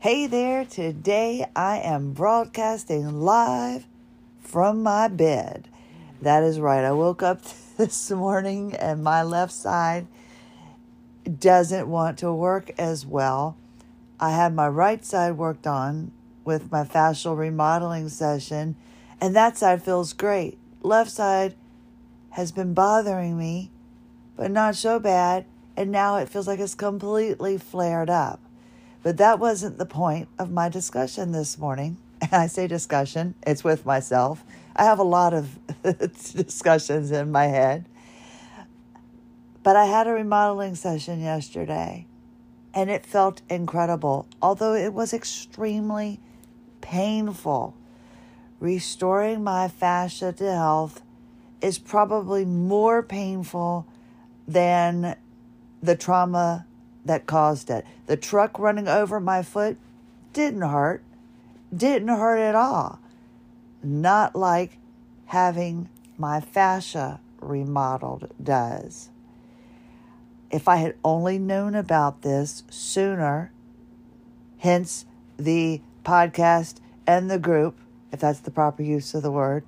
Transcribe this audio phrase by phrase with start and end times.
[0.00, 3.84] Hey there, today I am broadcasting live
[4.38, 5.66] from my bed.
[6.22, 6.84] That is right.
[6.84, 7.40] I woke up
[7.76, 10.06] this morning and my left side
[11.40, 13.56] doesn't want to work as well.
[14.20, 16.12] I had my right side worked on
[16.44, 18.76] with my fascial remodeling session,
[19.20, 20.58] and that side feels great.
[20.80, 21.56] Left side
[22.30, 23.72] has been bothering me,
[24.36, 25.44] but not so bad,
[25.76, 28.38] and now it feels like it's completely flared up.
[29.02, 31.98] But that wasn't the point of my discussion this morning.
[32.20, 34.42] And I say discussion, it's with myself.
[34.74, 35.56] I have a lot of
[36.34, 37.86] discussions in my head.
[39.62, 42.06] But I had a remodeling session yesterday
[42.74, 46.20] and it felt incredible, although it was extremely
[46.80, 47.74] painful.
[48.60, 51.02] Restoring my fascia to health
[51.60, 53.84] is probably more painful
[54.46, 55.16] than
[55.82, 56.66] the trauma
[57.08, 57.86] that caused it.
[58.06, 59.76] The truck running over my foot
[60.32, 61.02] didn't hurt,
[61.74, 63.00] didn't hurt at all.
[63.82, 64.78] Not like
[65.26, 69.08] having my fascia remodeled does.
[70.50, 73.52] If I had only known about this sooner,
[74.58, 75.06] hence
[75.38, 77.78] the podcast and the group,
[78.12, 79.64] if that's the proper use of the word,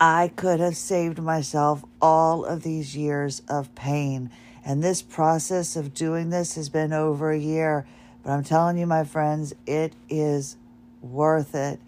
[0.00, 4.30] I could have saved myself all of these years of pain
[4.64, 7.86] and this process of doing this has been over a year.
[8.22, 10.56] But I'm telling you, my friends, it is
[11.02, 11.80] worth it.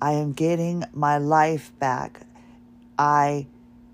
[0.00, 2.20] I am getting my life back.
[2.98, 3.46] I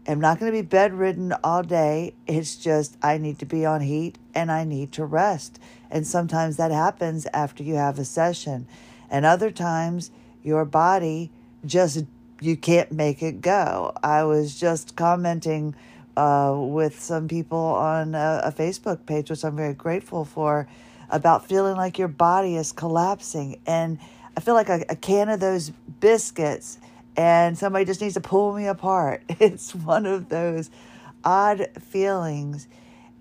[0.07, 2.15] am not going to be bedridden all day.
[2.27, 5.61] It's just I need to be on heat and I need to rest.
[5.91, 8.67] And sometimes that happens after you have a session.
[9.09, 10.11] And other times
[10.43, 11.31] your body
[11.65, 12.05] just
[12.41, 13.93] you can't make it go.
[14.03, 15.75] I was just commenting
[16.17, 20.69] uh, with some people on a, a Facebook page, which I'm very grateful for,
[21.11, 23.61] about feeling like your body is collapsing.
[23.67, 23.99] And
[24.37, 25.71] I feel like a, a can of those
[26.01, 26.79] biscuits
[27.17, 29.23] and somebody just needs to pull me apart.
[29.41, 30.71] It's one of those
[31.25, 32.69] odd feelings.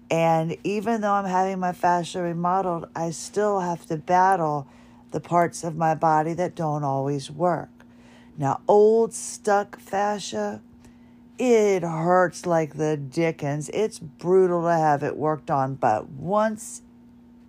[0.09, 4.67] And even though I'm having my fascia remodeled, I still have to battle
[5.11, 7.69] the parts of my body that don't always work.
[8.37, 10.61] Now, old stuck fascia,
[11.37, 13.69] it hurts like the dickens.
[13.73, 16.81] It's brutal to have it worked on, but once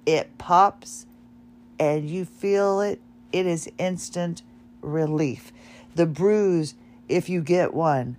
[0.07, 1.07] it pops
[1.79, 3.01] and you feel it,
[3.33, 4.43] it is instant
[4.81, 5.53] relief.
[5.95, 6.75] The bruise,
[7.09, 8.17] if you get one,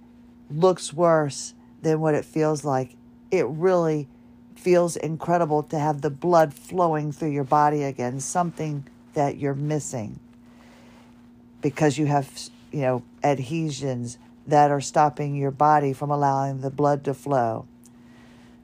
[0.50, 2.96] looks worse than what it feels like.
[3.32, 4.08] It really
[4.56, 10.20] feels incredible to have the blood flowing through your body again, something that you're missing
[11.62, 12.30] because you have,
[12.72, 17.66] you know, adhesions that are stopping your body from allowing the blood to flow.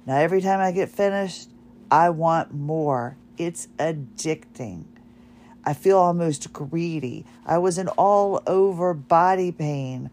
[0.06, 1.50] Now, every time I get finished,
[1.90, 3.18] I want more.
[3.38, 4.86] It's addicting.
[5.64, 7.26] I feel almost greedy.
[7.46, 10.10] I was in all over body pain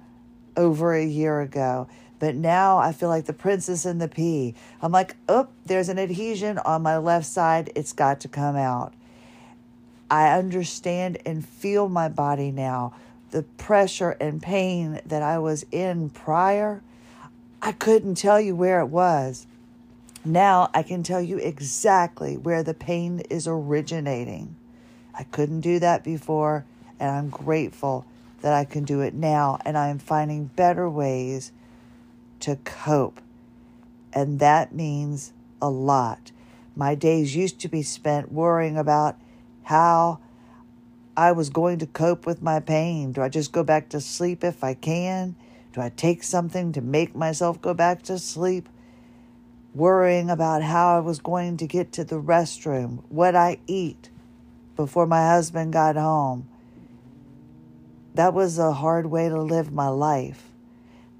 [0.56, 4.54] over a year ago, but now I feel like the princess in the pea.
[4.82, 7.70] I'm like, oh, there's an adhesion on my left side.
[7.74, 8.92] It's got to come out.
[10.10, 12.94] I understand and feel my body now
[13.30, 16.82] the pressure and pain that I was in prior,
[17.60, 19.46] I couldn't tell you where it was.
[20.24, 24.56] Now I can tell you exactly where the pain is originating.
[25.14, 26.64] I couldn't do that before,
[27.00, 28.04] and I'm grateful
[28.40, 31.50] that I can do it now, and I am finding better ways
[32.40, 33.20] to cope.
[34.12, 36.30] And that means a lot.
[36.76, 39.16] My days used to be spent worrying about
[39.64, 40.20] how
[41.18, 43.10] I was going to cope with my pain?
[43.10, 45.34] Do I just go back to sleep if I can?
[45.72, 48.68] Do I take something to make myself go back to sleep?
[49.74, 54.10] Worrying about how I was going to get to the restroom, what I eat
[54.76, 56.48] before my husband got home.
[58.14, 60.44] That was a hard way to live my life.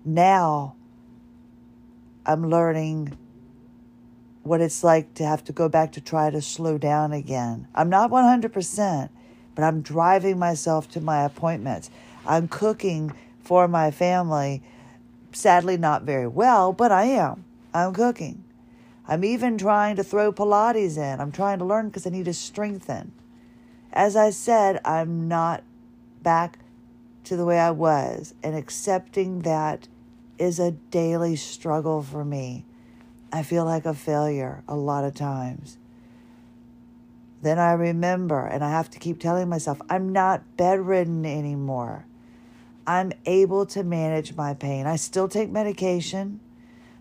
[0.05, 0.77] Now
[2.25, 3.19] I'm learning
[4.45, 7.67] what it's like to have to go back to try to slow down again.
[7.75, 9.11] I'm not 100%,
[9.59, 11.91] but I'm driving myself to my appointments.
[12.25, 13.13] I'm cooking
[13.43, 14.63] for my family.
[15.33, 17.45] Sadly, not very well, but I am.
[17.75, 18.45] I'm cooking.
[19.09, 21.21] I'm even trying to throw Pilates in.
[21.21, 23.11] I'm trying to learn because I need to strengthen.
[23.93, 25.65] As I said, I'm not
[26.23, 26.61] back
[27.25, 29.89] to the way I was, and accepting that
[30.39, 32.65] is a daily struggle for me.
[33.33, 35.79] I feel like a failure a lot of times.
[37.43, 42.05] Then I remember, and I have to keep telling myself, I'm not bedridden anymore.
[42.87, 44.87] I'm able to manage my pain.
[44.87, 46.41] I still take medication.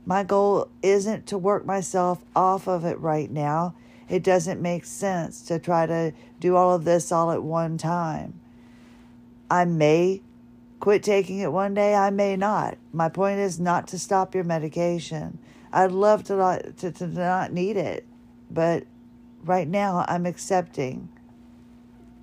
[0.05, 3.73] My goal isn't to work myself off of it right now.
[4.09, 8.39] It doesn't make sense to try to do all of this all at one time.
[9.49, 10.21] I may
[10.79, 12.77] quit taking it one day, I may not.
[12.93, 15.39] My point is not to stop your medication.
[15.73, 18.05] I'd love to not, to, to not need it,
[18.51, 18.85] but
[19.43, 21.09] right now I'm accepting,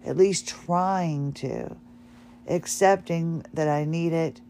[0.05, 1.76] at least trying to,
[2.49, 4.40] accepting that I need it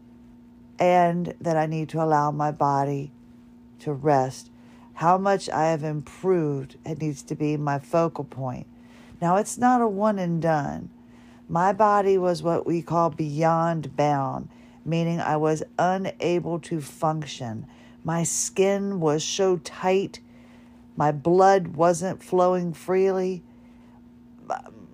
[0.79, 3.11] and that I need to allow my body
[3.79, 4.49] to rest.
[4.95, 8.67] How much I have improved, it needs to be my focal point.
[9.21, 10.89] Now, it's not a one and done.
[11.47, 14.49] My body was what we call beyond bound,
[14.83, 17.67] meaning I was unable to function.
[18.03, 20.19] My skin was so tight,
[20.95, 23.43] my blood wasn't flowing freely.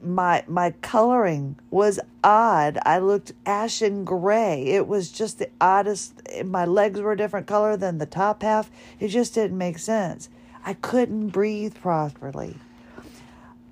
[0.03, 2.80] My my coloring was odd.
[2.86, 4.63] I looked ashen gray.
[4.63, 6.21] It was just the oddest.
[6.44, 8.71] My legs were a different color than the top half.
[9.00, 10.30] It just didn't make sense.
[10.65, 12.57] I couldn't breathe properly.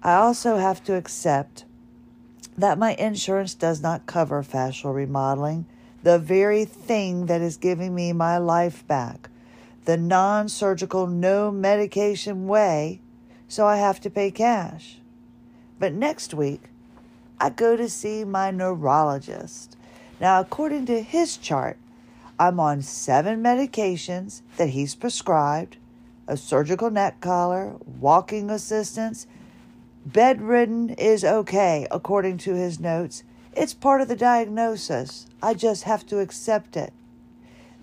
[0.02, 1.66] I also have to accept
[2.58, 5.66] that my insurance does not cover fascial remodeling,
[6.04, 9.30] the very thing that is giving me my life back,
[9.86, 13.02] the non surgical, no medication way,
[13.48, 14.98] so I have to pay cash.
[15.80, 16.64] But next week,
[17.40, 19.78] I go to see my neurologist.
[20.20, 21.78] Now, according to his chart,
[22.38, 25.78] I'm on seven medications that he's prescribed
[26.30, 29.26] a surgical neck collar, walking assistance,
[30.06, 33.24] Bedridden is okay, according to his notes.
[33.54, 35.26] It's part of the diagnosis.
[35.42, 36.94] I just have to accept it.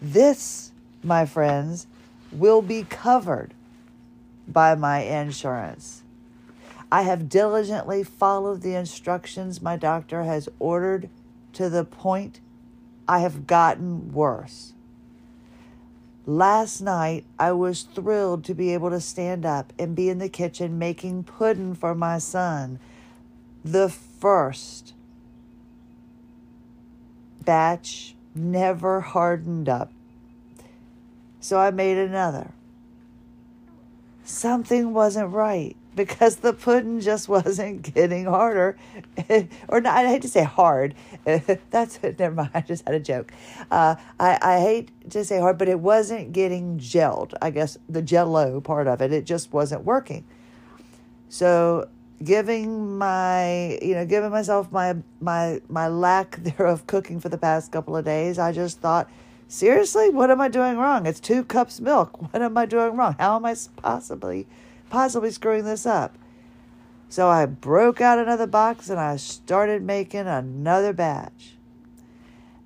[0.00, 0.70] This,
[1.06, 1.86] my friends,
[2.32, 3.54] will be covered
[4.46, 6.02] by my insurance.
[6.90, 11.08] I have diligently followed the instructions my doctor has ordered
[11.54, 12.40] to the point
[13.08, 14.72] I have gotten worse.
[16.26, 20.28] Last night, I was thrilled to be able to stand up and be in the
[20.28, 22.80] kitchen making pudding for my son.
[23.64, 24.94] The first
[27.44, 29.92] batch never hardened up.
[31.46, 32.50] So I made another.
[34.25, 38.76] Something wasn't right because the pudding just wasn't getting harder.
[39.69, 40.96] or not, I hate to say hard.
[41.70, 42.50] That's never mind.
[42.52, 43.31] I just had a joke.
[43.70, 47.32] Uh, I, I hate to say hard, but it wasn't getting gelled.
[47.40, 50.25] I guess the jello part of it, it just wasn't working.
[51.28, 51.88] So
[52.25, 57.37] giving my you know giving myself my my my lack there of cooking for the
[57.37, 59.06] past couple of days i just thought
[59.48, 63.14] seriously what am i doing wrong it's two cups milk what am i doing wrong
[63.19, 64.46] how am i possibly
[64.90, 66.16] possibly screwing this up.
[67.08, 71.56] So I broke out another box and I started making another batch.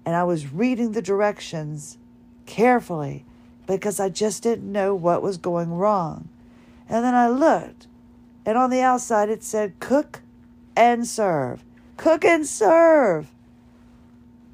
[0.04, 1.98] And I was reading the directions
[2.46, 3.24] carefully
[3.66, 6.28] because I just didn't know what was going wrong.
[6.88, 7.86] And then I looked,
[8.44, 10.22] and on the outside it said cook
[10.74, 11.62] and serve.
[11.96, 13.30] Cook and serve.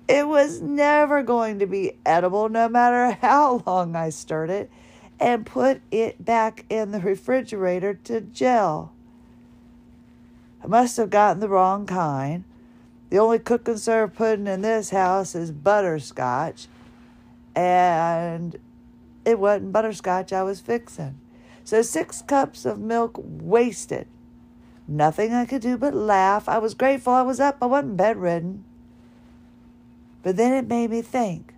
[0.08, 4.70] It was never going to be edible no matter how long I stirred it
[5.19, 8.93] and put it back in the refrigerator to gel.
[10.62, 12.44] I must have gotten the wrong kind.
[13.11, 16.67] The only cook and serve pudding in this house is butterscotch,
[17.55, 18.58] and
[19.25, 21.19] it wasn't butterscotch I was fixing.
[21.64, 24.06] So, six cups of milk wasted.
[24.88, 26.49] Nothing I could do but laugh.
[26.49, 28.65] I was grateful I was up, I wasn't bedridden.
[30.26, 31.54] But then it made me think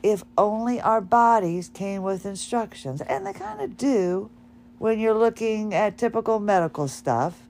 [0.00, 3.00] if only our bodies came with instructions.
[3.00, 4.30] And they kind of do
[4.78, 7.48] when you're looking at typical medical stuff.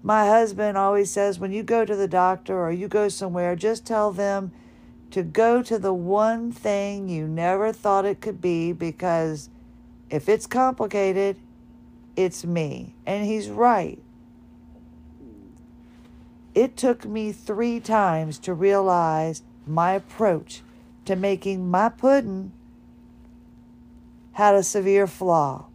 [0.00, 3.84] My husband always says when you go to the doctor or you go somewhere, just
[3.84, 4.52] tell them
[5.10, 9.50] to go to the one thing you never thought it could be because
[10.08, 11.36] if it's complicated,
[12.14, 12.94] it's me.
[13.04, 14.00] And he's right.
[16.56, 20.62] It took me three times to realize my approach
[21.04, 22.50] to making my pudding
[24.32, 25.66] had a severe flaw.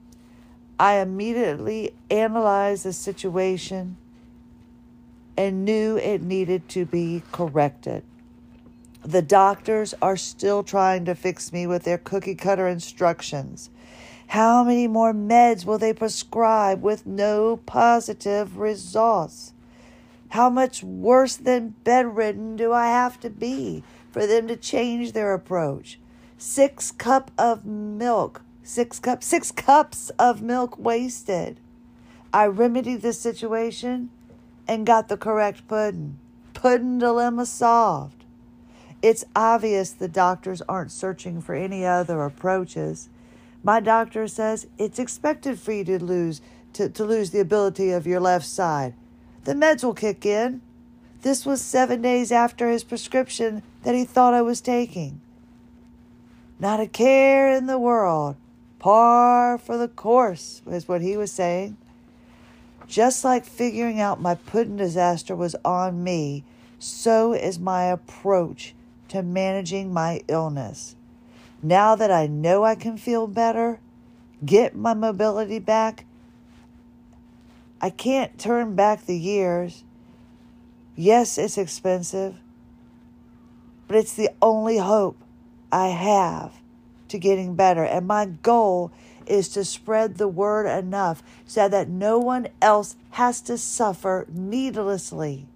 [0.79, 3.97] I immediately analyzed the situation
[5.37, 8.03] and knew it needed to be corrected.
[9.03, 13.69] The doctors are still trying to fix me with their cookie cutter instructions.
[14.25, 19.53] How many more meds will they prescribe with no positive results?
[20.31, 25.33] How much worse than bedridden do I have to be for them to change their
[25.33, 25.99] approach.
[26.37, 31.59] Six cup of milk, six cup, six cups of milk wasted.
[32.33, 34.09] I remedied the situation
[34.69, 36.17] and got the correct pudding.
[36.53, 38.23] Pudding dilemma solved.
[39.01, 43.09] It's obvious the doctors aren't searching for any other approaches.
[43.63, 48.07] My doctor says it's expected for you to lose to, to lose the ability of
[48.07, 48.93] your left side.
[49.43, 50.61] The meds will kick in.
[51.21, 55.21] This was seven days after his prescription that he thought I was taking.
[56.59, 58.35] Not a care in the world.
[58.77, 61.77] Par for the course, is what he was saying.
[62.87, 66.43] Just like figuring out my pudding disaster was on me,
[66.77, 68.73] so is my approach
[69.07, 70.95] to managing my illness.
[71.63, 73.79] Now that I know I can feel better,
[74.43, 76.05] get my mobility back,
[77.81, 79.83] I can't turn back the years.
[80.95, 82.35] Yes, it's expensive,
[83.87, 85.17] but it's the only hope
[85.71, 86.53] I have
[87.07, 87.83] to getting better.
[87.83, 88.91] And my goal
[89.25, 95.47] is to spread the word enough so that no one else has to suffer needlessly.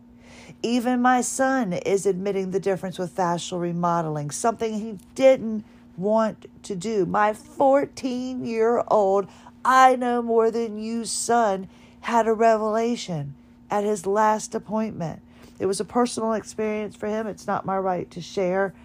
[0.63, 5.63] Even my son is admitting the difference with fascial remodeling, something he didn't
[5.97, 7.05] want to do.
[7.05, 9.27] My 14 year old,
[9.63, 11.67] I know more than you son,
[12.05, 13.33] had a revelation
[13.71, 15.19] at his last appointment.
[15.57, 17.25] It was a personal experience for him.
[17.25, 18.75] It's not my right to share,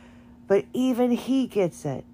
[0.48, 2.06] but even he gets it.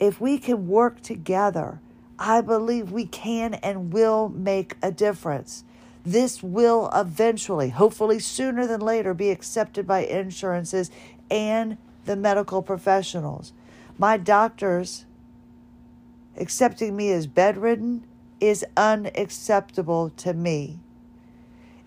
[0.00, 1.78] If we can work together,
[2.18, 5.62] I believe we can and will make a difference.
[6.04, 10.90] This will eventually, hopefully sooner than later, be accepted by insurances
[11.30, 13.52] and the medical professionals.
[13.96, 15.04] My doctors
[16.36, 18.02] accepting me as bedridden
[18.40, 20.78] is unacceptable to me.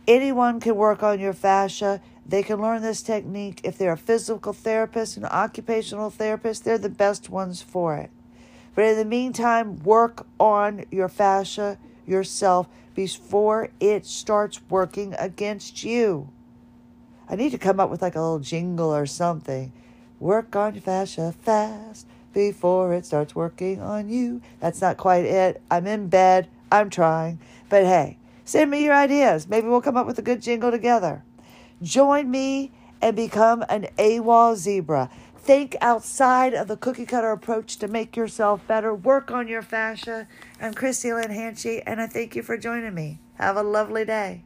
[0.07, 2.01] Anyone can work on your fascia.
[2.25, 3.61] They can learn this technique.
[3.63, 8.11] If they're a physical therapist, an occupational therapist, they're the best ones for it.
[8.75, 16.29] But in the meantime, work on your fascia yourself before it starts working against you.
[17.29, 19.71] I need to come up with like a little jingle or something.
[20.19, 24.41] Work on your fascia fast before it starts working on you.
[24.59, 25.61] That's not quite it.
[25.69, 26.49] I'm in bed.
[26.71, 27.39] I'm trying.
[27.69, 29.47] But hey, send me your ideas.
[29.47, 31.23] Maybe we'll come up with a good jingle together.
[31.81, 32.71] Join me
[33.01, 35.09] and become an AWOL zebra.
[35.37, 38.95] Think outside of the cookie cutter approach to make yourself better.
[38.95, 40.27] Work on your fascia.
[40.61, 43.19] I'm Christie Lynn Hanchey, and I thank you for joining me.
[43.35, 44.43] Have a lovely day.